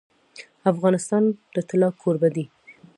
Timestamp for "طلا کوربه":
1.69-2.29